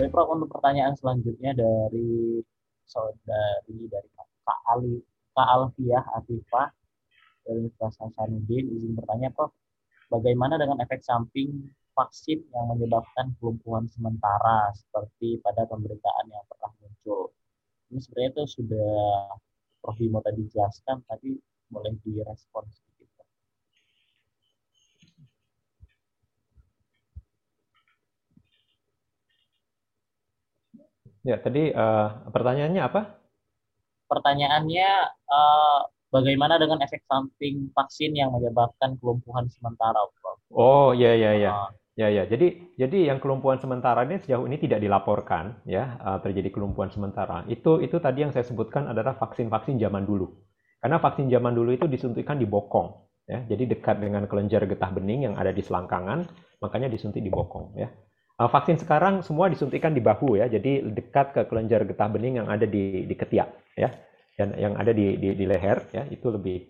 Baik 0.00 0.16
Prof, 0.16 0.32
untuk 0.32 0.48
pertanyaan 0.48 0.96
selanjutnya 0.96 1.52
dari 1.52 2.40
saudari 2.88 3.84
dari 3.84 4.08
Kak 4.48 4.60
Ali 4.72 4.96
Kak 5.36 5.44
Alfiah 5.44 6.00
Atifah 6.16 6.72
dari 7.44 7.68
Universitas 7.68 8.00
Hasanuddin 8.00 8.64
izin 8.80 8.96
bertanya 8.96 9.28
Prof, 9.28 9.52
bagaimana 10.08 10.56
dengan 10.56 10.80
efek 10.80 11.04
samping 11.04 11.68
vaksin 11.92 12.40
yang 12.48 12.72
menyebabkan 12.72 13.36
kelumpuhan 13.36 13.92
sementara 13.92 14.72
seperti 14.72 15.36
pada 15.44 15.68
pemberitaan 15.68 16.32
yang 16.32 16.48
pernah 16.48 16.72
muncul? 16.80 17.36
Ini 17.92 18.00
sebenarnya 18.00 18.40
itu 18.40 18.44
sudah 18.56 18.96
Prof 19.84 20.00
Bimo 20.00 20.24
tadi 20.24 20.48
jelaskan, 20.48 21.04
tapi 21.04 21.36
boleh 21.68 21.92
direspon 22.00 22.64
Ya, 31.26 31.36
tadi 31.40 31.72
uh, 31.72 32.28
pertanyaannya 32.32 32.82
apa? 32.82 33.00
Pertanyaannya 34.08 34.90
uh, 35.28 35.80
bagaimana 36.10 36.56
dengan 36.56 36.80
efek 36.82 37.04
samping 37.06 37.70
vaksin 37.76 38.16
yang 38.16 38.32
menyebabkan 38.32 38.96
kelumpuhan 38.98 39.46
sementara, 39.52 40.00
Prof? 40.18 40.40
Oh, 40.50 40.90
ya 40.96 41.12
ya 41.14 41.36
ya. 41.36 41.52
Uh, 41.52 41.70
Ya 42.00 42.08
ya, 42.08 42.24
jadi 42.24 42.56
jadi 42.80 43.12
yang 43.12 43.20
kelumpuhan 43.20 43.60
sementara 43.60 44.08
ini 44.08 44.16
sejauh 44.24 44.48
ini 44.48 44.56
tidak 44.56 44.80
dilaporkan 44.80 45.60
ya 45.68 46.00
uh, 46.00 46.16
terjadi 46.24 46.48
kelumpuhan 46.48 46.88
sementara. 46.88 47.44
Itu 47.44 47.76
itu 47.84 48.00
tadi 48.00 48.24
yang 48.24 48.32
saya 48.32 48.40
sebutkan 48.40 48.88
adalah 48.88 49.20
vaksin-vaksin 49.20 49.76
zaman 49.76 50.08
dulu. 50.08 50.32
Karena 50.80 50.96
vaksin 50.96 51.28
zaman 51.28 51.52
dulu 51.52 51.76
itu 51.76 51.84
disuntikan 51.90 52.40
di 52.40 52.48
bokong 52.48 52.88
ya. 53.28 53.44
Jadi 53.44 53.76
dekat 53.76 54.00
dengan 54.00 54.24
kelenjar 54.30 54.64
getah 54.64 54.88
bening 54.96 55.28
yang 55.28 55.34
ada 55.36 55.52
di 55.52 55.60
selangkangan, 55.60 56.24
makanya 56.64 56.88
disuntik 56.88 57.20
di 57.20 57.28
bokong 57.28 57.76
ya. 57.76 57.92
Uh, 58.40 58.48
vaksin 58.48 58.80
sekarang 58.80 59.20
semua 59.20 59.52
disuntikan 59.52 59.92
di 59.92 60.00
bahu 60.00 60.40
ya. 60.40 60.48
Jadi 60.48 60.80
dekat 60.96 61.36
ke 61.36 61.44
kelenjar 61.44 61.84
getah 61.84 62.08
bening 62.08 62.40
yang 62.40 62.48
ada 62.48 62.64
di 62.64 63.04
di 63.04 63.12
ketiak 63.12 63.52
ya. 63.76 63.92
Dan 64.32 64.56
yang 64.56 64.80
ada 64.80 64.96
di, 64.96 65.20
di, 65.20 65.36
di 65.36 65.44
leher 65.44 65.84
ya. 65.92 66.08
Itu 66.08 66.32
lebih 66.32 66.64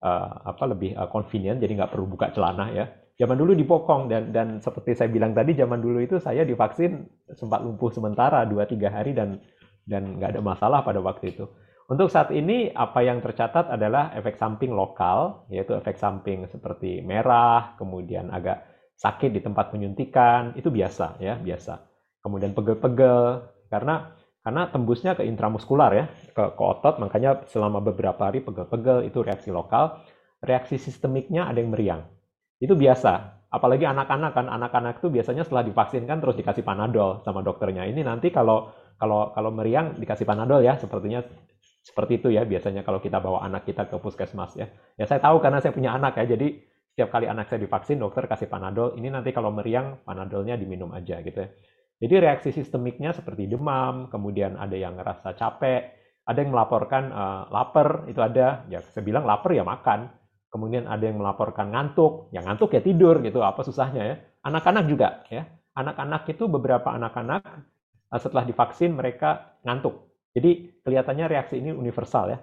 uh, 0.00 0.48
apa 0.48 0.64
lebih 0.72 0.96
uh, 0.96 1.12
convenient. 1.12 1.60
Jadi 1.60 1.76
nggak 1.76 1.92
perlu 1.92 2.08
buka 2.08 2.32
celana 2.32 2.72
ya. 2.72 2.88
Zaman 3.20 3.36
dulu 3.36 3.52
dipokong 3.52 4.08
dan 4.08 4.32
dan 4.32 4.64
seperti 4.64 4.96
saya 4.96 5.12
bilang 5.12 5.36
tadi 5.36 5.52
zaman 5.52 5.84
dulu 5.84 6.00
itu 6.00 6.16
saya 6.16 6.40
divaksin 6.40 7.04
sempat 7.36 7.60
lumpuh 7.60 7.92
sementara 7.92 8.48
2-3 8.48 8.80
hari 8.88 9.12
dan 9.12 9.44
dan 9.84 10.16
nggak 10.16 10.32
ada 10.32 10.40
masalah 10.40 10.80
pada 10.80 11.04
waktu 11.04 11.36
itu. 11.36 11.44
Untuk 11.90 12.08
saat 12.08 12.32
ini 12.32 12.72
apa 12.72 13.04
yang 13.04 13.20
tercatat 13.20 13.68
adalah 13.68 14.16
efek 14.16 14.40
samping 14.40 14.72
lokal 14.72 15.44
yaitu 15.52 15.76
efek 15.76 16.00
samping 16.00 16.48
seperti 16.48 17.04
merah 17.04 17.76
kemudian 17.76 18.32
agak 18.32 18.69
sakit 19.00 19.32
di 19.32 19.40
tempat 19.40 19.72
penyuntikan 19.72 20.52
itu 20.60 20.68
biasa 20.68 21.16
ya 21.24 21.40
biasa 21.40 21.80
kemudian 22.20 22.52
pegel-pegel 22.52 23.48
karena 23.72 24.20
karena 24.40 24.72
tembusnya 24.72 25.12
ke 25.12 25.22
intramuskular 25.28 25.92
ya, 25.92 26.04
ke, 26.32 26.44
ke 26.56 26.62
otot, 26.64 26.96
makanya 26.96 27.44
selama 27.52 27.84
beberapa 27.84 28.24
hari 28.24 28.40
pegel-pegel 28.40 29.04
itu 29.04 29.20
reaksi 29.20 29.52
lokal. 29.52 30.00
Reaksi 30.40 30.80
sistemiknya 30.80 31.44
ada 31.44 31.60
yang 31.60 31.68
meriang. 31.76 32.08
Itu 32.56 32.72
biasa. 32.72 33.44
Apalagi 33.52 33.84
anak-anak 33.84 34.32
kan, 34.32 34.46
anak-anak 34.48 35.04
itu 35.04 35.12
biasanya 35.12 35.44
setelah 35.44 35.68
divaksin 35.68 36.08
kan 36.08 36.24
terus 36.24 36.40
dikasih 36.40 36.64
panadol 36.64 37.20
sama 37.20 37.44
dokternya. 37.44 37.84
Ini 37.84 38.00
nanti 38.00 38.32
kalau 38.32 38.72
kalau 38.96 39.36
kalau 39.36 39.52
meriang 39.52 40.00
dikasih 40.00 40.24
panadol 40.24 40.64
ya, 40.64 40.80
sepertinya 40.80 41.20
seperti 41.84 42.24
itu 42.24 42.28
ya 42.32 42.48
biasanya 42.48 42.80
kalau 42.80 43.04
kita 43.04 43.20
bawa 43.20 43.44
anak 43.44 43.68
kita 43.68 43.92
ke 43.92 44.00
puskesmas 44.00 44.56
ya. 44.56 44.72
Ya 44.96 45.04
saya 45.04 45.20
tahu 45.20 45.44
karena 45.44 45.60
saya 45.60 45.76
punya 45.76 45.92
anak 45.92 46.16
ya, 46.16 46.32
jadi 46.32 46.56
setiap 46.90 47.14
kali 47.14 47.30
anak 47.30 47.46
saya 47.46 47.62
divaksin 47.62 48.02
dokter 48.02 48.26
kasih 48.26 48.50
panadol. 48.50 48.98
Ini 48.98 49.08
nanti 49.14 49.30
kalau 49.30 49.54
meriang 49.54 50.02
panadolnya 50.02 50.58
diminum 50.58 50.90
aja 50.90 51.22
gitu 51.22 51.38
ya. 51.38 51.48
Jadi 52.00 52.14
reaksi 52.16 52.50
sistemiknya 52.50 53.12
seperti 53.12 53.44
demam, 53.44 54.08
kemudian 54.08 54.56
ada 54.56 54.72
yang 54.72 54.96
ngerasa 54.96 55.36
capek, 55.36 55.92
ada 56.24 56.38
yang 56.40 56.50
melaporkan 56.50 57.12
uh, 57.12 57.42
lapar, 57.52 58.08
itu 58.08 58.18
ada. 58.24 58.64
Ya 58.72 58.80
saya 58.80 59.04
bilang 59.04 59.28
lapar 59.28 59.52
ya 59.52 59.62
makan. 59.62 60.08
Kemudian 60.50 60.90
ada 60.90 61.06
yang 61.06 61.22
melaporkan 61.22 61.70
ngantuk, 61.70 62.32
yang 62.34 62.42
ngantuk 62.42 62.74
ya 62.74 62.82
tidur 62.82 63.22
gitu, 63.22 63.38
apa 63.44 63.62
susahnya 63.62 64.02
ya. 64.02 64.16
Anak-anak 64.48 64.84
juga 64.88 65.22
ya. 65.28 65.46
Anak-anak 65.76 66.26
itu 66.26 66.50
beberapa 66.50 66.90
anak-anak 66.90 67.42
uh, 68.10 68.20
setelah 68.20 68.48
divaksin 68.48 68.96
mereka 68.96 69.60
ngantuk. 69.62 70.10
Jadi 70.32 70.80
kelihatannya 70.82 71.26
reaksi 71.28 71.60
ini 71.60 71.70
universal 71.70 72.32
ya. 72.32 72.38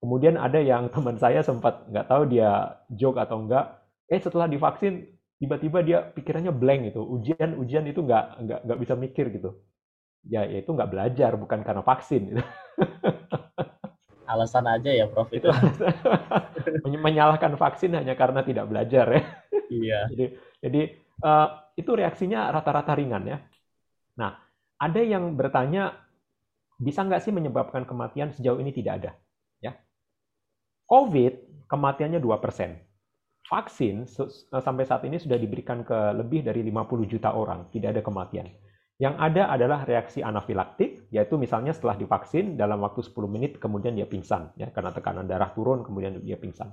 Kemudian 0.00 0.40
ada 0.40 0.56
yang 0.58 0.88
teman 0.94 1.20
saya 1.20 1.44
sempat 1.44 1.84
nggak 1.92 2.08
tahu 2.08 2.32
dia 2.32 2.80
joke 2.88 3.20
atau 3.20 3.44
enggak, 3.44 3.81
eh 4.12 4.20
setelah 4.20 4.44
divaksin 4.44 5.08
tiba-tiba 5.40 5.80
dia 5.80 5.98
pikirannya 6.04 6.52
blank 6.52 6.92
gitu. 6.92 7.00
Ujian 7.00 7.56
ujian 7.56 7.88
itu 7.88 8.04
nggak 8.04 8.24
nggak 8.44 8.60
nggak 8.68 8.78
bisa 8.84 8.94
mikir 8.94 9.32
gitu. 9.32 9.56
Ya, 10.28 10.44
ya 10.46 10.62
itu 10.62 10.70
nggak 10.70 10.92
belajar 10.92 11.34
bukan 11.40 11.64
karena 11.64 11.82
vaksin. 11.82 12.36
Gitu. 12.36 12.42
alasan 14.32 14.64
aja 14.64 14.88
ya 14.88 15.04
prof 15.12 15.28
itu 15.28 15.44
menyalahkan 17.04 17.52
vaksin 17.60 17.92
hanya 17.92 18.16
karena 18.16 18.40
tidak 18.40 18.64
belajar 18.64 19.06
ya. 19.12 19.22
Iya. 19.68 20.00
Jadi 20.14 20.26
jadi 20.62 20.82
uh, 21.20 21.48
itu 21.76 21.90
reaksinya 21.92 22.48
rata-rata 22.48 22.96
ringan 22.96 23.28
ya. 23.28 23.38
Nah 24.16 24.40
ada 24.80 25.00
yang 25.04 25.36
bertanya 25.36 26.00
bisa 26.80 27.04
nggak 27.04 27.22
sih 27.22 27.34
menyebabkan 27.34 27.84
kematian 27.84 28.32
sejauh 28.32 28.56
ini 28.56 28.72
tidak 28.72 29.04
ada? 29.04 29.10
Ya. 29.60 29.76
COVID 30.88 31.66
kematiannya 31.68 32.22
dua 32.22 32.40
persen 32.40 32.80
vaksin 33.52 34.08
sampai 34.48 34.88
saat 34.88 35.04
ini 35.04 35.20
sudah 35.20 35.36
diberikan 35.36 35.84
ke 35.84 36.16
lebih 36.16 36.40
dari 36.40 36.64
50 36.64 37.04
juta 37.04 37.36
orang, 37.36 37.68
tidak 37.68 37.92
ada 37.92 38.00
kematian. 38.00 38.48
Yang 38.96 39.14
ada 39.18 39.42
adalah 39.52 39.80
reaksi 39.84 40.24
anafilaktik, 40.24 41.12
yaitu 41.12 41.36
misalnya 41.36 41.76
setelah 41.76 42.00
divaksin 42.00 42.56
dalam 42.56 42.80
waktu 42.80 43.04
10 43.04 43.12
menit 43.28 43.52
kemudian 43.60 43.92
dia 43.92 44.08
pingsan 44.08 44.56
ya 44.56 44.72
karena 44.72 44.94
tekanan 44.94 45.28
darah 45.28 45.52
turun 45.52 45.84
kemudian 45.84 46.22
dia 46.24 46.40
pingsan. 46.40 46.72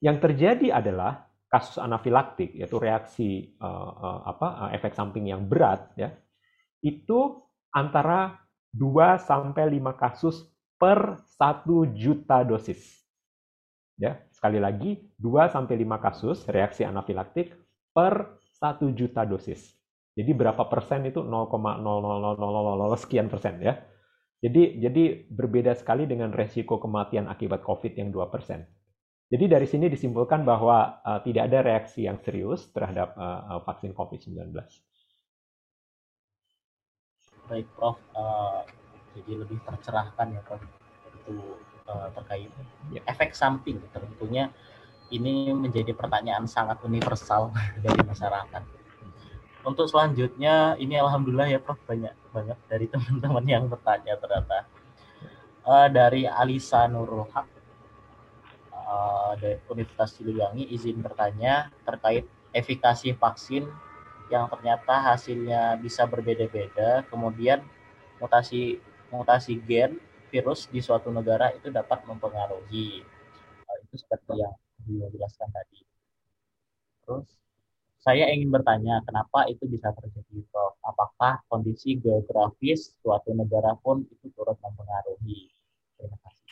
Yang 0.00 0.16
terjadi 0.22 0.80
adalah 0.80 1.28
kasus 1.50 1.76
anafilaktik 1.76 2.56
yaitu 2.56 2.78
reaksi 2.78 3.58
uh, 3.58 3.92
uh, 3.94 4.20
apa 4.32 4.48
uh, 4.66 4.70
efek 4.70 4.94
samping 4.96 5.28
yang 5.28 5.44
berat 5.44 5.90
ya. 5.98 6.14
Itu 6.78 7.50
antara 7.74 8.38
2 8.70 9.18
sampai 9.18 9.66
5 9.74 9.98
kasus 9.98 10.46
per 10.78 11.18
1 11.42 11.94
juta 11.98 12.46
dosis. 12.46 13.02
Ya, 13.94 14.22
sekali 14.44 14.60
lagi 14.60 15.00
2 15.16 15.48
sampai 15.48 15.72
5 15.88 16.04
kasus 16.04 16.44
reaksi 16.52 16.84
anafilaktik 16.84 17.56
per 17.96 18.36
1 18.60 18.92
juta 18.92 19.24
dosis. 19.24 19.72
Jadi 20.12 20.36
berapa 20.36 20.68
persen 20.68 21.08
itu 21.08 21.24
0,00000 21.24 21.80
sekian 23.00 23.32
persen 23.32 23.64
ya. 23.64 23.80
Jadi 24.44 24.84
jadi 24.84 25.04
berbeda 25.32 25.72
sekali 25.72 26.04
dengan 26.04 26.28
resiko 26.28 26.76
kematian 26.76 27.24
akibat 27.32 27.64
COVID 27.64 27.96
yang 27.96 28.12
2 28.12 28.28
persen. 28.28 28.68
Jadi 29.32 29.48
dari 29.48 29.64
sini 29.64 29.88
disimpulkan 29.88 30.44
bahwa 30.44 31.00
uh, 31.00 31.24
tidak 31.24 31.48
ada 31.48 31.64
reaksi 31.64 32.04
yang 32.04 32.20
serius 32.20 32.68
terhadap 32.68 33.16
uh, 33.16 33.64
vaksin 33.64 33.96
COVID-19. 33.96 34.52
Baik, 37.48 37.64
Prof. 37.80 37.96
Uh, 38.12 38.60
jadi 39.16 39.40
lebih 39.40 39.56
tercerahkan 39.64 40.36
ya, 40.36 40.44
Prof. 40.44 40.60
uh, 41.88 42.08
terkait 42.12 42.50
ya, 42.92 43.00
efek 43.08 43.36
samping 43.36 43.80
tentunya 43.92 44.48
ini 45.12 45.52
menjadi 45.52 45.92
pertanyaan 45.92 46.48
sangat 46.48 46.80
universal 46.82 47.52
dari 47.84 48.00
masyarakat. 48.02 48.62
Untuk 49.64 49.88
selanjutnya 49.88 50.76
ini 50.76 51.00
alhamdulillah 51.00 51.48
ya 51.48 51.60
Prof 51.60 51.80
banyak 51.88 52.12
banyak 52.32 52.58
dari 52.68 52.86
teman-teman 52.92 53.44
yang 53.44 53.64
bertanya 53.68 54.16
ternyata. 54.20 54.68
Uh, 55.64 55.88
dari 55.88 56.28
Alisa 56.28 56.84
Nurul 56.84 57.24
Haq 57.32 57.48
uh, 58.84 59.32
dari 59.40 59.56
Universitas 59.72 60.12
Siliwangi 60.20 60.68
izin 60.68 61.00
bertanya 61.00 61.72
terkait 61.88 62.28
efikasi 62.52 63.16
vaksin 63.16 63.64
yang 64.28 64.44
ternyata 64.52 65.00
hasilnya 65.12 65.80
bisa 65.80 66.04
berbeda-beda, 66.04 67.04
kemudian 67.08 67.64
mutasi 68.20 68.76
mutasi 69.08 69.56
gen 69.56 69.96
virus 70.34 70.66
di 70.66 70.82
suatu 70.82 71.14
negara 71.14 71.54
itu 71.54 71.70
dapat 71.70 72.02
mempengaruhi. 72.10 73.06
Uh, 73.70 73.78
itu 73.86 73.94
seperti 74.02 74.42
yang 74.42 74.50
dijelaskan 74.82 75.46
tadi. 75.54 75.86
Terus 77.06 77.30
saya 78.02 78.28
ingin 78.34 78.50
bertanya, 78.50 79.00
kenapa 79.06 79.46
itu 79.46 79.64
bisa 79.70 79.94
terjadi, 79.94 80.42
Prof? 80.50 80.76
Apakah 80.82 81.40
kondisi 81.46 81.96
geografis 81.96 82.92
suatu 83.00 83.32
negara 83.32 83.78
pun 83.78 84.02
itu 84.04 84.28
turut 84.34 84.58
mempengaruhi? 84.60 85.48
Terima 85.96 86.18
kasih. 86.20 86.50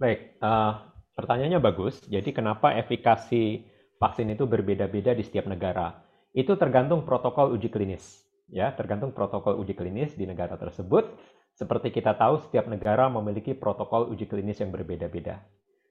Baik, 0.00 0.40
uh, 0.42 0.90
pertanyaannya 1.14 1.60
bagus. 1.62 2.02
Jadi 2.08 2.34
kenapa 2.34 2.74
efikasi 2.74 3.62
vaksin 4.00 4.32
itu 4.32 4.48
berbeda-beda 4.48 5.14
di 5.14 5.22
setiap 5.22 5.46
negara? 5.46 6.02
Itu 6.34 6.56
tergantung 6.58 7.06
protokol 7.06 7.54
uji 7.54 7.70
klinis. 7.70 8.26
Ya, 8.50 8.74
tergantung 8.74 9.14
protokol 9.14 9.54
uji 9.62 9.78
klinis 9.78 10.18
di 10.18 10.26
negara 10.26 10.58
tersebut 10.58 11.14
seperti 11.60 11.92
kita 11.92 12.16
tahu, 12.16 12.40
setiap 12.40 12.72
negara 12.72 13.12
memiliki 13.12 13.52
protokol 13.52 14.08
uji 14.08 14.24
klinis 14.24 14.64
yang 14.64 14.72
berbeda-beda. 14.72 15.44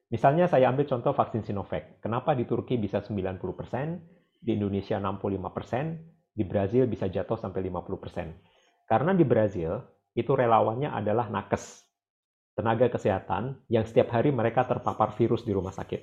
Misalnya 0.09 0.49
saya 0.49 0.73
ambil 0.73 0.89
contoh 0.89 1.13
vaksin 1.13 1.45
Sinovac. 1.45 2.01
Kenapa 2.01 2.33
di 2.33 2.49
Turki 2.49 2.81
bisa 2.81 3.05
90%, 3.05 3.37
di 4.41 4.57
Indonesia 4.57 4.97
65%, 4.97 6.33
di 6.33 6.41
Brazil 6.41 6.89
bisa 6.89 7.05
jatuh 7.05 7.37
sampai 7.37 7.69
50%. 7.69 8.89
Karena 8.89 9.13
di 9.13 9.21
Brazil 9.21 9.77
itu 10.17 10.33
relawannya 10.33 10.89
adalah 10.89 11.29
nakes, 11.29 11.85
tenaga 12.57 12.89
kesehatan 12.89 13.61
yang 13.69 13.85
setiap 13.85 14.09
hari 14.09 14.33
mereka 14.33 14.65
terpapar 14.65 15.13
virus 15.13 15.45
di 15.45 15.53
rumah 15.53 15.69
sakit. 15.69 16.01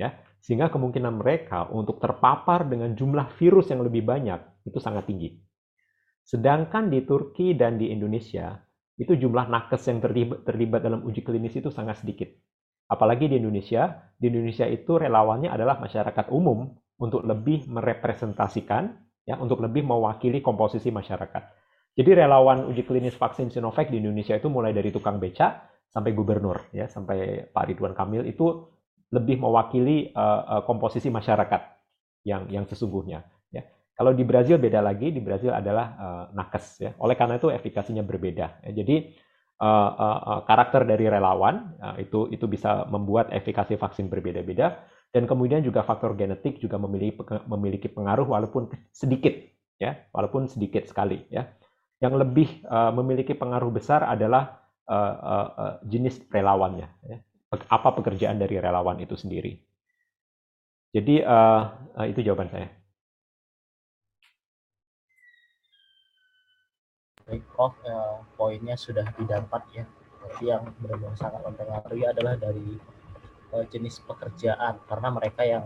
Ya, 0.00 0.16
sehingga 0.40 0.72
kemungkinan 0.72 1.20
mereka 1.20 1.68
untuk 1.68 2.00
terpapar 2.00 2.64
dengan 2.64 2.96
jumlah 2.96 3.36
virus 3.36 3.68
yang 3.68 3.84
lebih 3.84 4.00
banyak 4.08 4.64
itu 4.64 4.80
sangat 4.80 5.04
tinggi. 5.04 5.36
Sedangkan 6.24 6.88
di 6.88 7.04
Turki 7.04 7.52
dan 7.52 7.76
di 7.76 7.90
Indonesia, 7.92 8.67
itu 8.98 9.14
jumlah 9.14 9.46
nakes 9.46 9.86
yang 9.86 10.02
terlibat, 10.02 10.42
terlibat 10.42 10.80
dalam 10.82 11.06
uji 11.06 11.22
klinis 11.22 11.54
itu 11.54 11.70
sangat 11.70 12.02
sedikit. 12.02 12.28
Apalagi 12.90 13.30
di 13.30 13.38
Indonesia, 13.38 14.10
di 14.18 14.26
Indonesia 14.26 14.66
itu 14.66 14.98
relawannya 14.98 15.54
adalah 15.54 15.78
masyarakat 15.78 16.34
umum 16.34 16.74
untuk 16.98 17.22
lebih 17.22 17.70
merepresentasikan, 17.70 18.90
ya, 19.22 19.38
untuk 19.38 19.62
lebih 19.62 19.86
mewakili 19.86 20.42
komposisi 20.42 20.90
masyarakat. 20.90 21.42
Jadi 21.94 22.10
relawan 22.14 22.66
uji 22.66 22.82
klinis 22.82 23.14
vaksin 23.14 23.54
Sinovac 23.54 23.86
di 23.86 24.02
Indonesia 24.02 24.34
itu 24.34 24.50
mulai 24.50 24.74
dari 24.74 24.90
tukang 24.90 25.22
beca 25.22 25.62
sampai 25.86 26.10
gubernur, 26.10 26.66
ya, 26.74 26.90
sampai 26.90 27.46
Pak 27.54 27.64
Ridwan 27.70 27.94
Kamil 27.94 28.26
itu 28.26 28.66
lebih 29.14 29.40
mewakili 29.40 30.10
uh, 30.12 30.60
komposisi 30.68 31.08
masyarakat 31.08 31.62
yang 32.26 32.50
yang 32.50 32.64
sesungguhnya. 32.68 33.24
Kalau 33.98 34.14
di 34.14 34.22
Brazil 34.22 34.62
beda 34.62 34.78
lagi, 34.78 35.10
di 35.10 35.18
Brazil 35.18 35.50
adalah 35.50 35.86
uh, 35.98 36.24
nakes. 36.30 36.78
Ya. 36.78 36.90
Oleh 37.02 37.18
karena 37.18 37.42
itu 37.42 37.50
efikasinya 37.50 38.06
berbeda. 38.06 38.62
Ya. 38.62 38.70
Jadi 38.70 39.10
uh, 39.58 39.90
uh, 39.90 40.18
uh, 40.22 40.40
karakter 40.46 40.86
dari 40.86 41.10
relawan 41.10 41.74
uh, 41.82 41.98
itu 41.98 42.30
itu 42.30 42.46
bisa 42.46 42.86
membuat 42.86 43.34
efikasi 43.34 43.74
vaksin 43.74 44.06
berbeda-beda 44.06 44.86
dan 45.10 45.26
kemudian 45.26 45.64
juga 45.66 45.82
faktor 45.82 46.14
genetik 46.14 46.62
juga 46.62 46.78
memiliki 46.78 47.18
memiliki 47.48 47.88
pengaruh 47.90 48.28
walaupun 48.28 48.70
sedikit 48.94 49.34
ya 49.80 49.98
walaupun 50.14 50.46
sedikit 50.46 50.86
sekali 50.86 51.26
ya 51.32 51.48
yang 51.98 52.14
lebih 52.14 52.62
uh, 52.70 52.94
memiliki 52.94 53.34
pengaruh 53.34 53.72
besar 53.74 54.06
adalah 54.06 54.62
uh, 54.86 55.16
uh, 55.18 55.48
uh, 55.58 55.74
jenis 55.82 56.22
relawannya 56.30 56.86
ya 57.02 57.18
apa 57.48 57.88
pekerjaan 57.96 58.36
dari 58.36 58.60
relawan 58.60 59.00
itu 59.00 59.16
sendiri. 59.16 59.56
Jadi 60.92 61.24
uh, 61.24 61.62
uh, 61.96 62.06
itu 62.08 62.20
jawaban 62.20 62.52
saya. 62.52 62.68
Baik, 67.28 67.44
Prof, 67.52 67.76
uh, 67.84 68.24
poinnya 68.40 68.72
sudah 68.80 69.04
didapat 69.20 69.62
ya. 69.76 69.84
Tapi 70.24 70.44
yang 70.48 70.64
benar-benar 70.80 71.12
sangat 71.20 71.44
mempengaruhi 71.44 72.08
adalah 72.08 72.40
dari 72.40 72.80
uh, 73.52 73.64
jenis 73.68 74.00
pekerjaan 74.00 74.80
karena 74.88 75.08
mereka 75.12 75.44
yang 75.44 75.64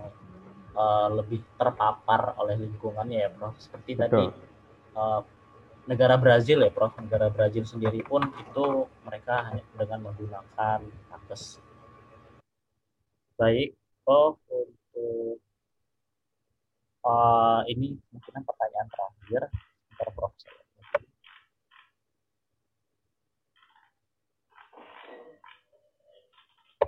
uh, 0.75 1.09
lebih 1.15 1.39
terpapar 1.55 2.35
oleh 2.43 2.59
lingkungannya 2.59 3.19
ya, 3.27 3.31
Prof. 3.31 3.55
Seperti 3.63 3.95
Betul. 3.95 4.03
tadi 4.03 4.25
uh, 4.99 5.23
negara 5.87 6.19
Brazil 6.19 6.67
ya, 6.67 6.71
Prof. 6.75 6.99
Negara 6.99 7.31
Brazil 7.31 7.63
sendiri 7.63 8.03
pun 8.03 8.27
itu 8.27 8.91
mereka 9.07 9.47
hanya 9.47 9.63
dengan 9.79 10.11
menggunakan 10.11 10.83
nakes 11.15 11.63
Baik, 13.39 13.75
oh 14.07 14.39
untuk 14.51 15.43
uh, 17.03 17.61
ini 17.67 17.99
mungkin 18.15 18.43
pertanyaan 18.47 18.89
terakhir 18.91 19.43
Prof. 20.15 20.35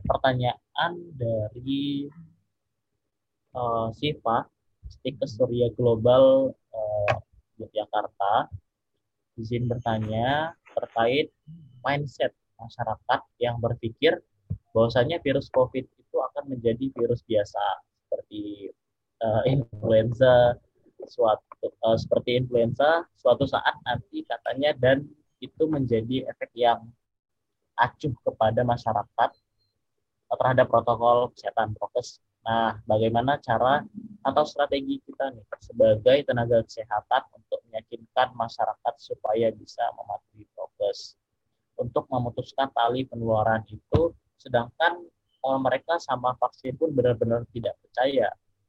Pertanyaan 0.02 0.92
dari 1.14 2.10
uh, 3.54 3.88
Siva, 3.94 4.42
Stikes 4.90 5.38
Surya 5.38 5.70
Global 5.78 6.50
uh, 6.74 7.14
Yogyakarta, 7.62 8.50
izin 9.38 9.70
bertanya 9.70 10.54
terkait 10.74 11.30
mindset 11.82 12.34
masyarakat 12.58 13.20
yang 13.42 13.58
berpikir 13.58 14.22
bahwasanya 14.74 15.22
virus 15.22 15.50
COVID 15.50 15.86
itu 15.86 16.16
akan 16.18 16.50
menjadi 16.50 16.90
virus 16.94 17.22
biasa 17.26 17.62
seperti 18.06 18.70
uh, 19.22 19.42
influenza 19.46 20.58
suatu 21.04 21.70
uh, 21.84 21.98
seperti 21.98 22.38
influenza 22.38 23.06
suatu 23.18 23.44
saat 23.44 23.74
nanti 23.84 24.24
katanya 24.26 24.74
dan 24.78 25.06
itu 25.42 25.68
menjadi 25.68 26.24
efek 26.30 26.50
yang 26.56 26.80
acuh 27.76 28.14
kepada 28.22 28.62
masyarakat 28.62 29.30
terhadap 30.28 30.66
protokol 30.68 31.30
kesehatan 31.36 31.76
prokes. 31.76 32.20
Nah, 32.44 32.76
bagaimana 32.84 33.40
cara 33.40 33.80
atau 34.20 34.44
strategi 34.44 35.00
kita 35.00 35.32
nih 35.32 35.44
sebagai 35.64 36.28
tenaga 36.28 36.60
kesehatan 36.60 37.22
untuk 37.32 37.60
meyakinkan 37.72 38.36
masyarakat 38.36 38.94
supaya 39.00 39.48
bisa 39.52 39.84
mematuhi 39.96 40.44
prokes 40.52 41.16
untuk 41.80 42.06
memutuskan 42.12 42.70
tali 42.70 43.08
penularan 43.08 43.64
itu, 43.66 44.14
sedangkan 44.38 45.02
uh, 45.42 45.58
mereka 45.58 45.98
sama 45.98 46.36
vaksin 46.38 46.78
pun 46.78 46.94
benar-benar 46.94 47.48
tidak 47.50 47.74
percaya, 47.82 48.28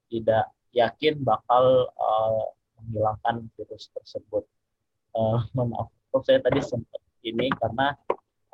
tidak 0.09 0.45
yakin 0.73 1.21
bakal 1.21 1.89
uh, 1.95 2.45
menghilangkan 2.79 3.47
virus 3.55 3.91
tersebut. 3.93 4.43
Uh, 5.15 5.39
maaf, 5.55 5.91
saya 6.27 6.43
tadi 6.43 6.59
sempat 6.59 6.99
ini 7.23 7.47
karena 7.55 7.95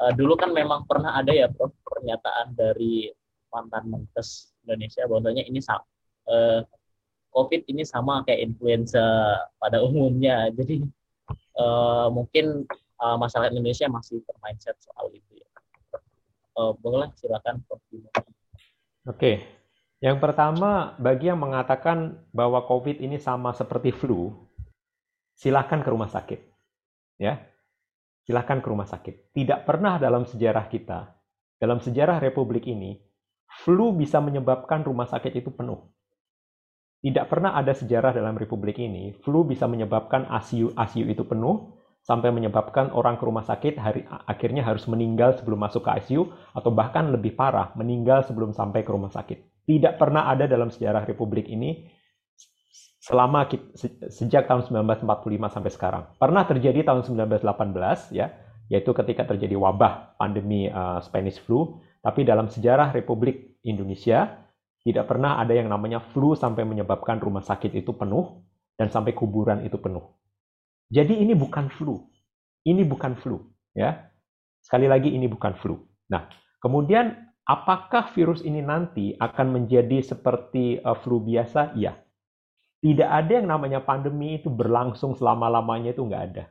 uh, 0.02 0.12
dulu 0.18 0.34
kan 0.34 0.50
memang 0.50 0.90
pernah 0.90 1.14
ada 1.22 1.30
ya 1.30 1.46
Prof 1.54 1.72
pernyataan 1.86 2.58
dari 2.58 3.14
mantan 3.54 3.86
Menkes 3.94 4.52
Indonesia 4.66 5.06
bahwasanya 5.06 5.46
ini 5.46 5.62
uh, 6.28 6.66
COVID 7.32 7.62
ini 7.72 7.86
sama 7.88 8.26
kayak 8.26 8.52
influenza 8.52 9.06
pada 9.62 9.80
umumnya. 9.88 10.50
Jadi 10.52 10.82
uh, 11.62 12.10
mungkin 12.10 12.66
uh, 13.00 13.18
masalah 13.22 13.54
Indonesia 13.54 13.88
masih 13.88 14.20
termindset 14.26 14.76
soal 14.82 15.14
itu 15.14 15.40
ya. 15.40 15.50
Uh, 16.58 16.76
boleh 16.82 17.08
silakan 17.16 17.64
Oke, 19.10 19.42
yang 19.98 20.22
pertama 20.22 20.94
bagi 21.02 21.32
yang 21.32 21.42
mengatakan 21.42 22.22
bahwa 22.30 22.62
COVID 22.70 23.02
ini 23.02 23.18
sama 23.18 23.50
seperti 23.50 23.90
flu, 23.90 24.30
silahkan 25.34 25.82
ke 25.82 25.90
rumah 25.90 26.06
sakit, 26.06 26.38
ya, 27.18 27.42
silahkan 28.26 28.62
ke 28.62 28.68
rumah 28.70 28.88
sakit. 28.88 29.34
Tidak 29.34 29.66
pernah 29.66 29.98
dalam 29.98 30.26
sejarah 30.26 30.66
kita, 30.70 31.14
dalam 31.58 31.82
sejarah 31.82 32.22
Republik 32.22 32.66
ini, 32.70 32.98
flu 33.66 33.94
bisa 33.94 34.18
menyebabkan 34.22 34.82
rumah 34.82 35.06
sakit 35.06 35.34
itu 35.38 35.54
penuh. 35.54 35.82
Tidak 37.02 37.26
pernah 37.26 37.58
ada 37.58 37.74
sejarah 37.74 38.14
dalam 38.14 38.38
Republik 38.38 38.78
ini, 38.78 39.14
flu 39.26 39.42
bisa 39.42 39.66
menyebabkan 39.66 40.30
ICU, 40.30 40.78
ICU 40.78 41.06
itu 41.10 41.26
penuh, 41.26 41.74
sampai 42.02 42.34
menyebabkan 42.34 42.90
orang 42.94 43.18
ke 43.18 43.24
rumah 43.26 43.46
sakit 43.46 43.74
hari, 43.78 44.02
akhirnya 44.26 44.66
harus 44.66 44.86
meninggal 44.90 45.38
sebelum 45.38 45.62
masuk 45.62 45.86
ke 45.86 45.90
ICU 46.02 46.30
atau 46.58 46.70
bahkan 46.74 47.10
lebih 47.14 47.38
parah 47.38 47.74
meninggal 47.78 48.26
sebelum 48.26 48.54
sampai 48.54 48.82
ke 48.82 48.90
rumah 48.90 49.14
sakit. 49.14 49.66
Tidak 49.70 50.02
pernah 50.02 50.30
ada 50.30 50.50
dalam 50.50 50.74
sejarah 50.74 51.06
Republik 51.06 51.46
ini 51.46 51.86
selama 53.02 53.50
sejak 54.14 54.46
tahun 54.46 54.70
1945 54.70 55.10
sampai 55.50 55.72
sekarang. 55.74 56.04
Pernah 56.22 56.46
terjadi 56.46 56.86
tahun 56.86 57.02
1918 57.02 58.14
ya, 58.14 58.30
yaitu 58.70 58.94
ketika 58.94 59.26
terjadi 59.26 59.58
wabah 59.58 60.16
pandemi 60.22 60.70
uh, 60.70 61.02
Spanish 61.02 61.42
flu, 61.42 61.82
tapi 62.06 62.22
dalam 62.22 62.46
sejarah 62.54 62.94
Republik 62.94 63.58
Indonesia 63.66 64.46
tidak 64.86 65.10
pernah 65.10 65.42
ada 65.42 65.54
yang 65.54 65.70
namanya 65.70 66.02
flu 66.14 66.38
sampai 66.38 66.62
menyebabkan 66.62 67.18
rumah 67.18 67.42
sakit 67.42 67.74
itu 67.74 67.94
penuh 67.94 68.42
dan 68.78 68.94
sampai 68.94 69.18
kuburan 69.18 69.66
itu 69.66 69.82
penuh. 69.82 70.06
Jadi 70.94 71.22
ini 71.22 71.34
bukan 71.34 71.74
flu. 71.74 72.06
Ini 72.62 72.86
bukan 72.86 73.18
flu, 73.18 73.42
ya. 73.74 74.14
Sekali 74.62 74.86
lagi 74.86 75.10
ini 75.10 75.26
bukan 75.26 75.58
flu. 75.58 75.82
Nah, 76.14 76.30
kemudian 76.62 77.34
apakah 77.50 78.14
virus 78.14 78.46
ini 78.46 78.62
nanti 78.62 79.18
akan 79.18 79.58
menjadi 79.58 80.06
seperti 80.06 80.78
uh, 80.86 80.94
flu 81.02 81.18
biasa? 81.18 81.74
Iya. 81.74 81.98
Tidak 82.82 83.06
ada 83.06 83.30
yang 83.30 83.46
namanya 83.46 83.86
pandemi 83.86 84.42
itu 84.42 84.50
berlangsung 84.50 85.14
selama-lamanya 85.14 85.94
itu 85.94 86.02
nggak 86.02 86.24
ada. 86.34 86.50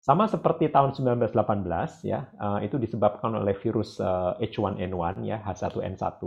Sama 0.00 0.24
seperti 0.24 0.72
tahun 0.72 0.96
1918 0.96 1.36
ya, 2.08 2.32
uh, 2.40 2.64
itu 2.64 2.80
disebabkan 2.80 3.36
oleh 3.36 3.52
virus 3.60 4.00
uh, 4.00 4.32
H1N1 4.40 5.20
ya, 5.28 5.44
H1N1. 5.44 6.24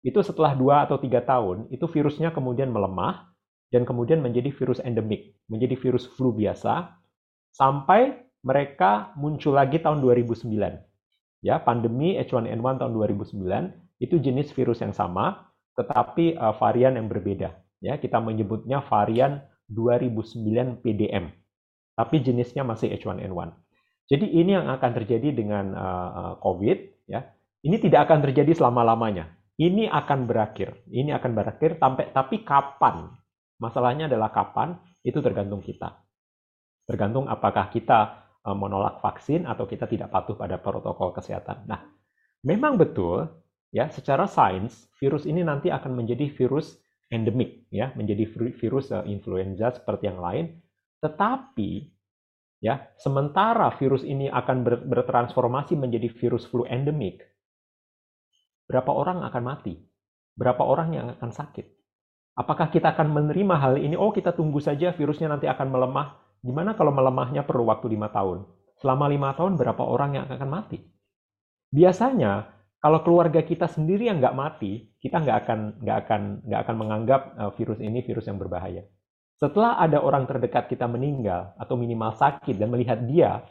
Itu 0.00 0.24
setelah 0.24 0.56
dua 0.56 0.88
atau 0.88 0.96
tiga 0.96 1.20
tahun, 1.20 1.68
itu 1.68 1.84
virusnya 1.84 2.32
kemudian 2.32 2.72
melemah 2.72 3.28
dan 3.68 3.84
kemudian 3.84 4.24
menjadi 4.24 4.48
virus 4.48 4.80
endemik, 4.80 5.36
menjadi 5.52 5.76
virus 5.76 6.08
flu 6.08 6.32
biasa, 6.32 6.96
sampai 7.52 8.16
mereka 8.40 9.12
muncul 9.20 9.52
lagi 9.52 9.84
tahun 9.84 10.00
2009. 10.00 10.48
Ya, 11.44 11.60
pandemi 11.60 12.16
H1N1 12.16 12.80
tahun 12.80 12.92
2009 12.96 14.00
itu 14.00 14.16
jenis 14.16 14.48
virus 14.56 14.80
yang 14.80 14.96
sama, 14.96 15.52
tetapi 15.76 16.40
uh, 16.40 16.56
varian 16.56 16.96
yang 16.96 17.12
berbeda. 17.12 17.52
Ya, 17.82 17.98
kita 17.98 18.22
menyebutnya 18.22 18.80
varian 18.86 19.42
2009 19.66 20.78
PDM, 20.80 21.34
tapi 21.98 22.22
jenisnya 22.22 22.62
masih 22.62 22.94
H1N1. 22.94 23.50
Jadi 24.06 24.26
ini 24.30 24.54
yang 24.54 24.70
akan 24.70 24.90
terjadi 25.02 25.34
dengan 25.34 25.74
uh, 25.74 26.32
COVID. 26.38 27.10
Ya, 27.10 27.34
ini 27.66 27.76
tidak 27.82 28.06
akan 28.06 28.22
terjadi 28.22 28.54
selama 28.54 28.86
lamanya. 28.86 29.34
Ini 29.58 29.90
akan 29.90 30.30
berakhir. 30.30 30.78
Ini 30.86 31.18
akan 31.18 31.30
berakhir. 31.34 31.82
Sampai 31.82 32.14
tapi 32.14 32.46
kapan 32.46 33.10
Masalahnya 33.62 34.10
adalah 34.10 34.34
kapan, 34.34 34.74
itu 35.06 35.22
tergantung 35.22 35.62
kita. 35.62 36.02
Tergantung 36.82 37.30
apakah 37.30 37.70
kita 37.70 38.26
uh, 38.42 38.58
menolak 38.58 38.98
vaksin 38.98 39.46
atau 39.46 39.70
kita 39.70 39.86
tidak 39.86 40.10
patuh 40.10 40.34
pada 40.34 40.58
protokol 40.58 41.14
kesehatan. 41.14 41.70
Nah, 41.70 41.78
memang 42.42 42.74
betul 42.74 43.30
ya 43.70 43.86
secara 43.86 44.26
sains 44.26 44.90
virus 44.98 45.30
ini 45.30 45.46
nanti 45.46 45.70
akan 45.70 45.94
menjadi 45.94 46.26
virus 46.34 46.81
endemik 47.12 47.68
ya, 47.68 47.92
menjadi 47.92 48.24
virus 48.56 48.88
uh, 48.88 49.04
influenza 49.04 49.68
seperti 49.76 50.08
yang 50.08 50.18
lain. 50.18 50.56
Tetapi 51.04 51.70
ya, 52.64 52.88
sementara 52.96 53.68
virus 53.76 54.00
ini 54.02 54.32
akan 54.32 54.56
ber, 54.64 54.74
bertransformasi 54.88 55.76
menjadi 55.76 56.08
virus 56.08 56.48
flu 56.48 56.64
endemik, 56.64 57.20
berapa 58.64 58.88
orang 58.88 59.20
akan 59.28 59.42
mati? 59.44 59.76
Berapa 60.32 60.64
orang 60.64 60.96
yang 60.96 61.06
akan 61.12 61.28
sakit? 61.28 61.68
Apakah 62.32 62.72
kita 62.72 62.96
akan 62.96 63.12
menerima 63.12 63.60
hal 63.60 63.76
ini? 63.76 63.92
Oh, 63.92 64.08
kita 64.08 64.32
tunggu 64.32 64.56
saja 64.56 64.96
virusnya 64.96 65.28
nanti 65.28 65.44
akan 65.44 65.68
melemah. 65.68 66.16
Gimana 66.40 66.72
kalau 66.72 66.88
melemahnya 66.88 67.44
perlu 67.44 67.68
waktu 67.68 67.92
lima 67.92 68.08
tahun? 68.08 68.48
Selama 68.80 69.04
lima 69.12 69.36
tahun 69.36 69.60
berapa 69.60 69.84
orang 69.84 70.16
yang 70.16 70.26
akan 70.32 70.48
mati? 70.48 70.80
Biasanya 71.68 72.48
kalau 72.82 72.98
keluarga 73.06 73.46
kita 73.46 73.70
sendiri 73.70 74.10
yang 74.10 74.18
nggak 74.18 74.34
mati, 74.34 74.90
kita 74.98 75.22
nggak 75.22 75.36
akan 75.46 75.58
nggak 75.86 75.98
akan 76.02 76.22
nggak 76.42 76.60
akan 76.66 76.76
menganggap 76.76 77.20
eh, 77.38 77.50
virus 77.54 77.78
ini 77.78 78.02
virus 78.02 78.26
yang 78.26 78.42
berbahaya. 78.42 78.82
Setelah 79.38 79.78
ada 79.78 80.02
orang 80.02 80.26
terdekat 80.26 80.66
kita 80.66 80.90
meninggal 80.90 81.54
atau 81.58 81.78
minimal 81.78 82.14
sakit 82.14 82.58
dan 82.58 82.70
melihat 82.70 83.02
dia 83.02 83.42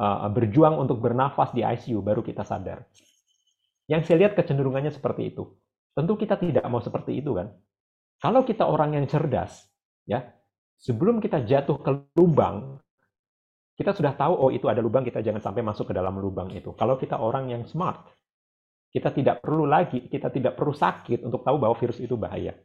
uh, 0.00 0.32
berjuang 0.32 0.80
untuk 0.80 0.96
bernafas 0.96 1.52
di 1.52 1.60
ICU, 1.60 2.00
baru 2.00 2.24
kita 2.24 2.40
sadar. 2.40 2.88
Yang 3.84 4.08
saya 4.08 4.16
lihat 4.24 4.32
kecenderungannya 4.32 4.88
seperti 4.88 5.36
itu. 5.36 5.44
Tentu 5.92 6.16
kita 6.16 6.40
tidak 6.40 6.64
mau 6.72 6.80
seperti 6.80 7.20
itu 7.20 7.36
kan. 7.36 7.52
Kalau 8.16 8.48
kita 8.48 8.64
orang 8.64 8.96
yang 8.96 9.04
cerdas, 9.04 9.68
ya, 10.08 10.24
sebelum 10.80 11.20
kita 11.20 11.44
jatuh 11.44 11.84
ke 11.84 12.16
lubang, 12.16 12.80
kita 13.76 13.92
sudah 13.92 14.16
tahu, 14.16 14.32
oh 14.32 14.48
itu 14.48 14.72
ada 14.72 14.80
lubang, 14.80 15.04
kita 15.04 15.20
jangan 15.20 15.44
sampai 15.44 15.60
masuk 15.60 15.92
ke 15.92 15.94
dalam 15.96 16.16
lubang 16.16 16.48
itu. 16.56 16.72
Kalau 16.80 16.96
kita 16.96 17.20
orang 17.20 17.52
yang 17.52 17.68
smart, 17.68 18.08
kita 18.96 19.12
tidak 19.12 19.44
perlu 19.44 19.68
lagi, 19.68 20.08
kita 20.08 20.32
tidak 20.32 20.56
perlu 20.56 20.72
sakit 20.72 21.20
untuk 21.20 21.44
tahu 21.44 21.60
bahwa 21.60 21.76
virus 21.76 22.00
itu 22.00 22.16
bahaya. 22.16 22.56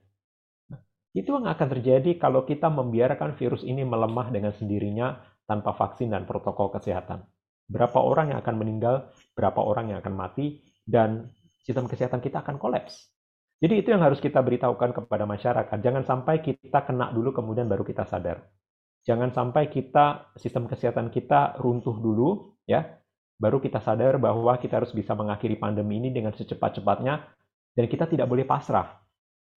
Nah, 0.72 0.80
itu 1.12 1.28
yang 1.28 1.44
akan 1.44 1.68
terjadi 1.68 2.16
kalau 2.16 2.48
kita 2.48 2.72
membiarkan 2.72 3.36
virus 3.36 3.68
ini 3.68 3.84
melemah 3.84 4.32
dengan 4.32 4.56
sendirinya 4.56 5.20
tanpa 5.44 5.76
vaksin 5.76 6.16
dan 6.16 6.24
protokol 6.24 6.72
kesehatan. 6.72 7.28
Berapa 7.68 8.00
orang 8.00 8.32
yang 8.32 8.40
akan 8.40 8.56
meninggal, 8.56 9.12
berapa 9.36 9.60
orang 9.60 9.92
yang 9.92 10.00
akan 10.00 10.16
mati, 10.16 10.64
dan 10.88 11.28
sistem 11.68 11.92
kesehatan 11.92 12.24
kita 12.24 12.40
akan 12.40 12.56
kolaps. 12.56 13.12
Jadi 13.60 13.84
itu 13.84 13.92
yang 13.92 14.00
harus 14.00 14.24
kita 14.24 14.40
beritahukan 14.40 15.04
kepada 15.04 15.28
masyarakat. 15.28 15.78
Jangan 15.84 16.08
sampai 16.08 16.40
kita 16.40 16.80
kena 16.88 17.12
dulu 17.12 17.36
kemudian 17.36 17.68
baru 17.68 17.84
kita 17.84 18.08
sadar. 18.08 18.48
Jangan 19.04 19.36
sampai 19.36 19.68
kita 19.68 20.32
sistem 20.40 20.64
kesehatan 20.72 21.12
kita 21.12 21.60
runtuh 21.60 22.00
dulu 22.00 22.56
ya, 22.64 23.01
baru 23.42 23.58
kita 23.58 23.82
sadar 23.82 24.22
bahwa 24.22 24.54
kita 24.62 24.78
harus 24.78 24.94
bisa 24.94 25.18
mengakhiri 25.18 25.58
pandemi 25.58 25.98
ini 25.98 26.14
dengan 26.14 26.30
secepat-cepatnya 26.38 27.26
dan 27.74 27.86
kita 27.90 28.06
tidak 28.06 28.30
boleh 28.30 28.46
pasrah. 28.46 29.02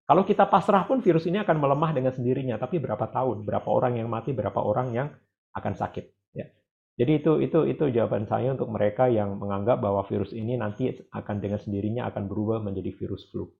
Kalau 0.08 0.24
kita 0.24 0.48
pasrah 0.48 0.88
pun 0.88 1.04
virus 1.04 1.28
ini 1.28 1.44
akan 1.44 1.60
melemah 1.60 1.92
dengan 1.92 2.16
sendirinya, 2.16 2.56
tapi 2.56 2.80
berapa 2.80 3.12
tahun, 3.12 3.44
berapa 3.44 3.68
orang 3.68 4.00
yang 4.00 4.08
mati, 4.08 4.32
berapa 4.32 4.56
orang 4.56 4.96
yang 4.96 5.08
akan 5.52 5.74
sakit 5.76 6.32
ya. 6.32 6.48
Jadi 6.96 7.12
itu 7.20 7.32
itu 7.44 7.60
itu 7.68 7.84
jawaban 7.92 8.24
saya 8.24 8.56
untuk 8.56 8.72
mereka 8.72 9.12
yang 9.12 9.36
menganggap 9.36 9.84
bahwa 9.84 10.08
virus 10.08 10.32
ini 10.32 10.56
nanti 10.56 10.88
akan 11.12 11.36
dengan 11.44 11.60
sendirinya 11.60 12.08
akan 12.08 12.24
berubah 12.32 12.64
menjadi 12.64 12.92
virus 12.96 13.28
flu. 13.32 13.52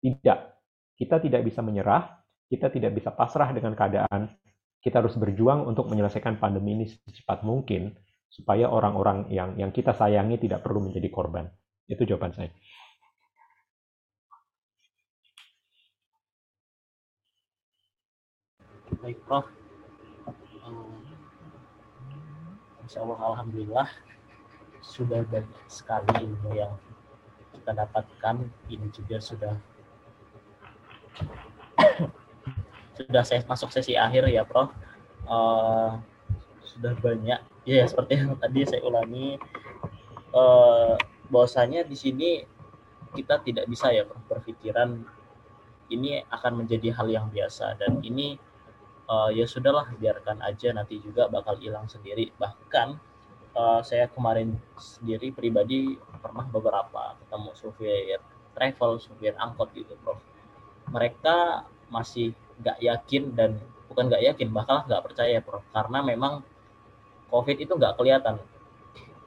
Tidak. 0.00 0.38
Kita 0.96 1.20
tidak 1.20 1.44
bisa 1.44 1.60
menyerah, 1.60 2.24
kita 2.48 2.72
tidak 2.72 2.96
bisa 2.96 3.12
pasrah 3.12 3.52
dengan 3.52 3.76
keadaan. 3.76 4.32
Kita 4.80 5.04
harus 5.04 5.18
berjuang 5.18 5.68
untuk 5.68 5.90
menyelesaikan 5.92 6.40
pandemi 6.40 6.78
ini 6.80 6.86
secepat 6.88 7.44
mungkin 7.44 7.92
supaya 8.36 8.68
orang-orang 8.68 9.32
yang 9.32 9.56
yang 9.56 9.72
kita 9.72 9.96
sayangi 9.96 10.36
tidak 10.36 10.60
perlu 10.60 10.84
menjadi 10.84 11.08
korban. 11.08 11.48
Itu 11.88 12.04
jawaban 12.04 12.36
saya. 12.36 12.52
Baik, 19.00 19.24
Prof. 19.24 19.48
Insya 22.84 23.02
Allah, 23.02 23.18
Alhamdulillah, 23.18 23.88
sudah 24.84 25.24
banyak 25.26 25.48
sekali 25.66 26.28
ilmu 26.28 26.54
yang 26.54 26.76
kita 27.56 27.72
dapatkan. 27.72 28.36
Ini 28.68 28.86
juga 28.92 29.16
sudah 29.18 29.54
sudah 33.00 33.22
saya 33.24 33.40
masuk 33.48 33.72
sesi 33.72 33.96
akhir 33.96 34.28
ya 34.28 34.44
Prof. 34.44 34.70
Uh, 35.26 35.98
sudah 36.62 36.94
banyak 37.00 37.40
ya 37.66 37.84
seperti 37.84 38.12
yang 38.14 38.38
tadi 38.38 38.62
saya 38.62 38.82
ulangi 38.86 39.36
uh, 40.30 40.94
bahwasanya 41.26 41.82
di 41.82 41.98
sini 41.98 42.46
kita 43.12 43.42
tidak 43.42 43.66
bisa 43.66 43.90
ya 43.90 44.06
berpikiran 44.06 45.02
ini 45.90 46.22
akan 46.30 46.62
menjadi 46.62 46.94
hal 46.94 47.06
yang 47.10 47.26
biasa 47.30 47.78
dan 47.78 47.98
ini 48.02 48.38
uh, 49.10 49.30
ya 49.30 49.46
sudahlah 49.46 49.86
biarkan 49.96 50.42
aja 50.42 50.74
nanti 50.74 50.98
juga 50.98 51.30
bakal 51.30 51.58
hilang 51.58 51.86
sendiri. 51.86 52.34
Bahkan 52.36 52.88
uh, 53.54 53.80
saya 53.82 54.10
kemarin 54.10 54.58
sendiri 54.76 55.30
pribadi 55.30 55.96
pernah 56.20 56.46
beberapa 56.46 57.14
ketemu 57.22 57.50
supir 57.54 58.18
travel 58.56 58.98
supir 58.98 59.34
angkot 59.38 59.70
gitu 59.74 59.94
Prof. 60.02 60.18
Mereka 60.90 61.66
masih 61.90 62.34
nggak 62.62 62.78
yakin 62.82 63.22
dan 63.36 63.50
bukan 63.86 64.10
nggak 64.10 64.22
yakin 64.34 64.48
bahkan 64.50 64.86
nggak 64.86 65.02
percaya 65.02 65.38
Prof. 65.42 65.62
Karena 65.70 66.02
memang 66.02 66.42
COVID 67.30 67.56
itu 67.58 67.72
nggak 67.74 67.94
kelihatan. 67.98 68.38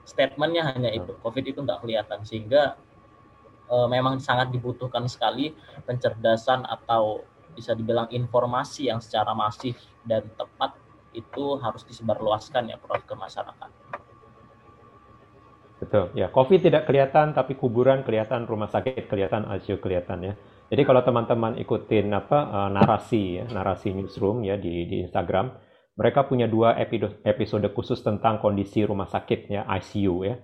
Statementnya 0.08 0.72
hanya 0.72 0.90
itu. 0.90 1.14
COVID 1.22 1.46
itu 1.46 1.60
nggak 1.62 1.84
kelihatan. 1.86 2.26
Sehingga 2.26 2.80
e, 3.70 3.76
memang 3.88 4.18
sangat 4.18 4.50
dibutuhkan 4.50 5.06
sekali 5.06 5.54
pencerdasan 5.86 6.66
atau 6.66 7.24
bisa 7.54 7.76
dibilang 7.76 8.08
informasi 8.10 8.88
yang 8.88 9.04
secara 9.04 9.36
masif 9.36 9.76
dan 10.08 10.26
tepat 10.38 10.78
itu 11.12 11.58
harus 11.60 11.84
disebarluaskan 11.84 12.72
ya 12.72 12.78
Prof 12.78 13.02
ke 13.04 13.16
masyarakat. 13.18 13.70
Betul, 15.80 16.12
ya 16.12 16.28
COVID 16.28 16.60
tidak 16.60 16.84
kelihatan 16.92 17.32
tapi 17.32 17.56
kuburan 17.56 18.04
kelihatan, 18.04 18.44
rumah 18.44 18.68
sakit 18.68 19.08
kelihatan, 19.08 19.48
ICU 19.48 19.80
kelihatan 19.80 20.20
ya. 20.22 20.34
Jadi 20.70 20.82
kalau 20.86 21.02
teman-teman 21.02 21.58
ikutin 21.58 22.14
apa 22.14 22.40
uh, 22.46 22.70
narasi 22.70 23.42
ya, 23.42 23.46
narasi 23.50 23.96
newsroom 23.96 24.46
ya 24.46 24.60
di, 24.60 24.86
di 24.86 25.02
Instagram, 25.08 25.50
mereka 26.00 26.24
punya 26.24 26.48
dua 26.48 26.80
episode, 26.80 27.68
khusus 27.76 28.00
tentang 28.00 28.40
kondisi 28.40 28.88
rumah 28.88 29.12
sakit 29.12 29.52
ya 29.52 29.68
ICU 29.68 30.16
ya. 30.24 30.40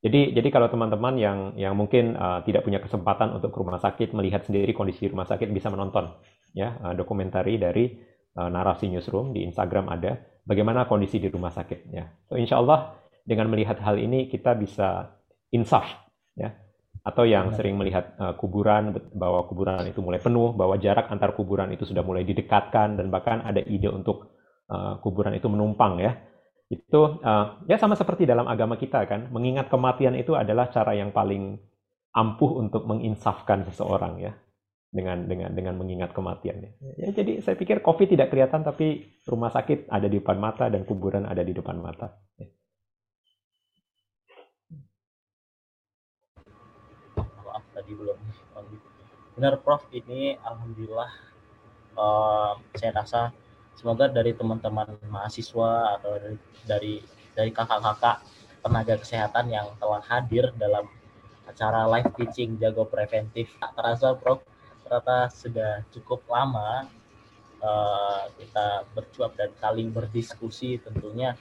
Jadi 0.00 0.32
jadi 0.32 0.48
kalau 0.54 0.70
teman-teman 0.70 1.18
yang 1.18 1.38
yang 1.58 1.74
mungkin 1.74 2.14
uh, 2.14 2.46
tidak 2.46 2.62
punya 2.62 2.78
kesempatan 2.78 3.34
untuk 3.34 3.50
ke 3.50 3.58
rumah 3.58 3.82
sakit 3.82 4.14
melihat 4.14 4.46
sendiri 4.46 4.70
kondisi 4.70 5.10
rumah 5.10 5.26
sakit 5.26 5.50
bisa 5.50 5.68
menonton 5.68 6.14
ya 6.54 6.78
uh, 6.80 6.94
dokumentari 6.94 7.58
dari 7.58 8.00
uh, 8.38 8.48
narasi 8.48 8.86
newsroom 8.86 9.34
di 9.34 9.44
Instagram 9.44 9.90
ada 9.90 10.14
bagaimana 10.46 10.86
kondisi 10.86 11.18
di 11.18 11.26
rumah 11.26 11.50
sakit 11.50 11.90
ya. 11.90 12.06
So 12.30 12.38
insya 12.38 12.62
Allah 12.62 12.94
dengan 13.26 13.50
melihat 13.50 13.82
hal 13.82 13.98
ini 13.98 14.30
kita 14.30 14.56
bisa 14.56 15.10
insaf 15.52 15.84
ya 16.38 16.54
atau 17.02 17.26
yang 17.26 17.50
sering 17.56 17.74
melihat 17.74 18.14
uh, 18.20 18.38
kuburan 18.38 18.94
bahwa 19.16 19.42
kuburan 19.48 19.88
itu 19.88 20.04
mulai 20.04 20.22
penuh, 20.22 20.52
bahwa 20.52 20.76
jarak 20.76 21.08
antar 21.08 21.32
kuburan 21.32 21.72
itu 21.72 21.88
sudah 21.88 22.04
mulai 22.04 22.28
didekatkan 22.28 23.00
dan 23.00 23.08
bahkan 23.08 23.40
ada 23.40 23.64
ide 23.64 23.88
untuk 23.88 24.39
uh, 24.70 25.02
kuburan 25.02 25.34
itu 25.34 25.50
menumpang 25.50 25.98
ya. 25.98 26.14
Itu 26.70 27.18
uh, 27.18 27.66
ya 27.66 27.76
sama 27.82 27.98
seperti 27.98 28.24
dalam 28.24 28.46
agama 28.46 28.78
kita 28.78 29.02
kan, 29.10 29.28
mengingat 29.34 29.66
kematian 29.66 30.14
itu 30.14 30.38
adalah 30.38 30.70
cara 30.70 30.94
yang 30.94 31.10
paling 31.10 31.58
ampuh 32.14 32.62
untuk 32.62 32.86
menginsafkan 32.86 33.66
seseorang 33.66 34.22
ya 34.22 34.32
dengan 34.90 35.26
dengan 35.26 35.50
dengan 35.54 35.74
mengingat 35.78 36.14
kematiannya. 36.14 36.70
Ya, 36.98 37.10
jadi 37.14 37.42
saya 37.42 37.54
pikir 37.58 37.82
COVID 37.82 38.14
tidak 38.14 38.30
kelihatan 38.30 38.62
tapi 38.66 39.18
rumah 39.26 39.50
sakit 39.50 39.90
ada 39.90 40.06
di 40.10 40.18
depan 40.18 40.38
mata 40.38 40.66
dan 40.70 40.86
kuburan 40.86 41.26
ada 41.26 41.42
di 41.42 41.54
depan 41.54 41.78
mata. 41.78 42.14
Ya. 42.38 42.50
tadi 47.70 47.96
belum 47.96 48.18
benar 49.38 49.56
Prof 49.64 49.88
ini 49.94 50.36
alhamdulillah 50.36 51.10
uh, 51.96 52.52
saya 52.76 52.92
rasa 52.92 53.20
semoga 53.80 54.12
dari 54.12 54.36
teman-teman 54.36 54.92
mahasiswa 55.08 55.96
atau 55.96 56.20
dari 56.68 57.00
dari 57.32 57.48
kakak-kakak 57.48 58.20
tenaga 58.60 58.94
kesehatan 59.00 59.48
yang 59.48 59.72
telah 59.80 60.04
hadir 60.04 60.52
dalam 60.60 60.84
acara 61.48 61.88
live 61.88 62.12
teaching 62.12 62.60
jago 62.60 62.84
preventif. 62.84 63.48
Tak 63.56 63.72
terasa 63.72 64.12
Prof 64.12 64.44
ternyata 64.84 65.32
sudah 65.32 65.72
cukup 65.96 66.20
lama 66.28 66.84
uh, 67.64 68.28
kita 68.36 68.84
bercuap 68.92 69.32
dan 69.38 69.48
saling 69.56 69.88
berdiskusi 69.88 70.76
tentunya 70.82 71.32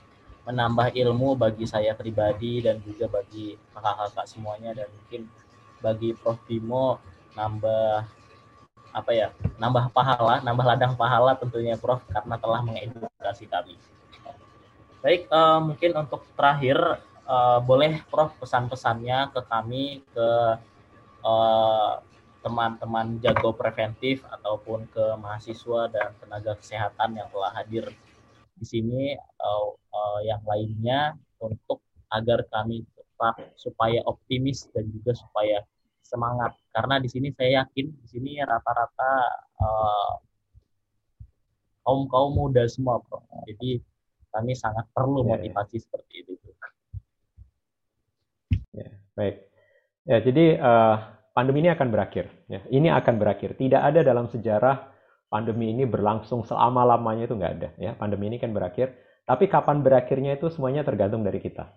menambah 0.48 0.96
ilmu 0.96 1.36
bagi 1.36 1.68
saya 1.68 1.92
pribadi 1.92 2.64
dan 2.64 2.80
juga 2.80 3.12
bagi 3.12 3.60
kakak-kakak 3.76 4.26
semuanya 4.32 4.72
dan 4.72 4.88
mungkin 4.88 5.28
bagi 5.84 6.16
Prof 6.16 6.40
Bimo 6.48 7.04
nambah 7.36 8.19
apa 8.90 9.12
ya 9.14 9.28
nambah 9.62 9.94
pahala 9.94 10.42
nambah 10.42 10.66
ladang 10.66 10.94
pahala 10.98 11.38
tentunya 11.38 11.78
Prof 11.78 12.02
karena 12.10 12.36
telah 12.42 12.62
mengedukasi 12.66 13.46
kami. 13.46 13.78
Baik, 15.00 15.32
uh, 15.32 15.64
mungkin 15.64 15.96
untuk 15.96 16.28
terakhir 16.36 16.76
uh, 17.24 17.60
boleh 17.64 18.04
Prof 18.12 18.36
pesan-pesannya 18.42 19.32
ke 19.32 19.42
kami 19.48 20.04
ke 20.12 20.30
teman-teman 22.40 23.08
uh, 23.16 23.20
jago 23.20 23.52
preventif 23.52 24.24
ataupun 24.28 24.88
ke 24.92 25.04
mahasiswa 25.20 25.92
dan 25.92 26.16
tenaga 26.20 26.56
kesehatan 26.56 27.20
yang 27.20 27.28
telah 27.32 27.52
hadir 27.52 27.92
di 28.60 28.66
sini 28.68 29.04
uh, 29.40 29.72
uh, 29.72 30.20
yang 30.24 30.44
lainnya 30.44 31.16
untuk 31.40 31.80
agar 32.12 32.44
kami 32.52 32.84
tetap 32.92 33.36
supaya 33.56 34.04
optimis 34.04 34.68
dan 34.76 34.88
juga 34.92 35.16
supaya 35.16 35.64
semangat 36.10 36.58
karena 36.74 36.98
di 36.98 37.06
sini 37.06 37.30
saya 37.38 37.62
yakin 37.62 37.86
di 37.94 38.08
sini 38.10 38.32
rata-rata 38.42 39.12
uh, 39.62 40.14
kaum 41.86 42.10
kaum 42.10 42.34
muda 42.34 42.66
semua 42.66 42.98
bro. 43.02 43.22
Jadi 43.46 43.82
kami 44.30 44.54
sangat 44.54 44.86
perlu 44.94 45.26
ya, 45.26 45.26
ya. 45.26 45.30
motivasi 45.38 45.78
ya. 45.78 45.82
seperti 45.82 46.14
itu. 46.22 46.34
Ya, 48.70 48.90
baik. 49.18 49.36
Ya, 50.06 50.18
jadi 50.22 50.46
uh, 50.62 50.96
pandemi 51.34 51.66
ini 51.66 51.74
akan 51.74 51.90
berakhir. 51.90 52.30
Ya, 52.46 52.62
ini 52.70 52.94
akan 52.94 53.18
berakhir. 53.18 53.58
Tidak 53.58 53.82
ada 53.82 54.06
dalam 54.06 54.30
sejarah 54.30 54.90
pandemi 55.30 55.74
ini 55.74 55.86
berlangsung 55.86 56.46
selama 56.46 56.86
lamanya 56.86 57.26
itu 57.26 57.36
nggak 57.38 57.54
ada. 57.58 57.70
Ya, 57.82 57.92
pandemi 57.98 58.30
ini 58.30 58.38
kan 58.38 58.54
berakhir. 58.54 58.94
Tapi 59.26 59.46
kapan 59.46 59.86
berakhirnya 59.86 60.38
itu 60.38 60.50
semuanya 60.50 60.86
tergantung 60.86 61.22
dari 61.22 61.42
kita. 61.42 61.74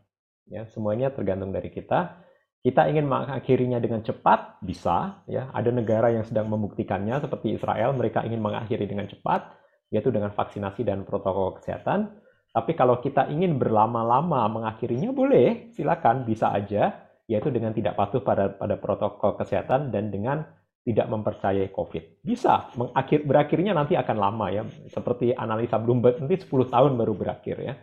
Ya, 0.49 0.69
semuanya 0.69 1.13
tergantung 1.13 1.53
dari 1.53 1.73
kita. 1.73 2.21
Kita 2.63 2.87
ingin 2.87 3.11
mengakhirinya 3.11 3.83
dengan 3.83 4.07
cepat, 4.07 4.63
bisa. 4.63 5.27
Ya, 5.27 5.51
ada 5.51 5.75
negara 5.75 6.15
yang 6.15 6.23
sedang 6.23 6.47
membuktikannya 6.47 7.19
seperti 7.19 7.59
Israel, 7.59 7.91
mereka 7.91 8.23
ingin 8.23 8.39
mengakhiri 8.39 8.87
dengan 8.87 9.11
cepat, 9.11 9.51
yaitu 9.91 10.15
dengan 10.15 10.31
vaksinasi 10.31 10.87
dan 10.87 11.03
protokol 11.03 11.59
kesehatan. 11.59 12.15
Tapi 12.55 12.73
kalau 12.79 13.03
kita 13.03 13.27
ingin 13.35 13.59
berlama-lama 13.59 14.47
mengakhirinya, 14.47 15.11
boleh, 15.11 15.75
silakan, 15.75 16.23
bisa 16.23 16.55
aja, 16.55 17.03
yaitu 17.27 17.51
dengan 17.51 17.75
tidak 17.75 17.99
patuh 17.99 18.23
pada 18.23 18.55
pada 18.55 18.79
protokol 18.79 19.35
kesehatan 19.43 19.91
dan 19.91 20.15
dengan 20.15 20.47
tidak 20.87 21.07
mempercayai 21.11 21.71
COVID. 21.71 22.23
Bisa, 22.23 22.71
mengakhir, 22.79 23.27
berakhirnya 23.27 23.75
nanti 23.75 23.95
akan 23.95 24.17
lama 24.19 24.47
ya, 24.51 24.63
seperti 24.91 25.35
analisa 25.35 25.79
Bloomberg 25.79 26.19
nanti 26.19 26.39
10 26.43 26.71
tahun 26.71 26.93
baru 26.95 27.15
berakhir 27.15 27.57
ya. 27.59 27.75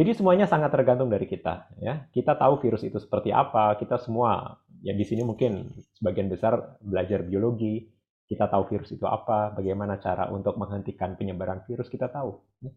Jadi 0.00 0.16
semuanya 0.16 0.48
sangat 0.48 0.72
tergantung 0.72 1.12
dari 1.12 1.28
kita. 1.28 1.68
Ya, 1.76 2.08
kita 2.16 2.32
tahu 2.32 2.56
virus 2.64 2.80
itu 2.88 2.96
seperti 2.96 3.36
apa. 3.36 3.76
Kita 3.76 4.00
semua 4.00 4.56
ya 4.80 4.96
di 4.96 5.04
sini 5.04 5.20
mungkin 5.20 5.76
sebagian 6.00 6.32
besar 6.32 6.80
belajar 6.80 7.20
biologi. 7.20 7.84
Kita 8.24 8.48
tahu 8.48 8.64
virus 8.72 8.96
itu 8.96 9.04
apa, 9.04 9.52
bagaimana 9.52 10.00
cara 10.00 10.32
untuk 10.32 10.56
menghentikan 10.56 11.20
penyebaran 11.20 11.60
virus 11.68 11.92
kita 11.92 12.08
tahu. 12.08 12.40
Ya. 12.64 12.72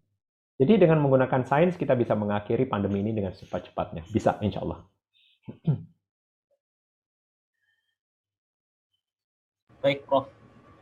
Jadi 0.60 0.84
dengan 0.84 1.00
menggunakan 1.00 1.48
sains 1.48 1.80
kita 1.80 1.96
bisa 1.96 2.12
mengakhiri 2.12 2.68
pandemi 2.68 3.00
ini 3.00 3.15
dengan 3.15 3.32
cepat-cepatnya. 3.32 4.03
Bisa, 4.12 4.36
insya 4.44 4.60
Allah. 4.60 4.84
Baik, 9.80 10.03
Prof. 10.03 10.27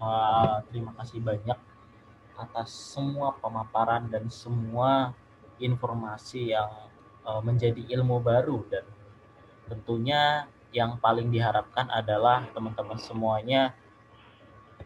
Uh, 0.01 0.65
terima 0.73 0.97
kasih 0.97 1.21
banyak 1.21 1.59
atas 2.33 2.97
semua 2.97 3.37
pemaparan 3.37 4.09
dan 4.09 4.25
semua 4.33 5.13
informasi 5.61 6.53
yang 6.53 6.69
uh, 7.25 7.41
menjadi 7.41 7.81
ilmu 7.97 8.21
baru 8.21 8.65
dan 8.67 8.85
tentunya 9.69 10.49
yang 10.71 10.99
paling 10.99 11.31
diharapkan 11.31 11.87
adalah 11.91 12.47
teman-teman 12.51 12.99
semuanya 12.99 13.75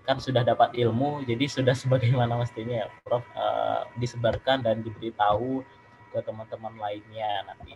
kan 0.06 0.22
sudah 0.22 0.46
dapat 0.46 0.78
ilmu 0.78 1.26
jadi 1.26 1.46
sudah 1.50 1.74
sebagaimana 1.82 2.38
mestinya 2.38 2.86
ya 2.86 2.88
Prof 3.02 3.26
uh, 3.34 3.90
disebarkan 3.98 4.62
dan 4.62 4.86
diberitahu 4.86 5.66
ke 6.14 6.20
teman-teman 6.24 6.74
lainnya 6.80 7.44
nanti 7.50 7.76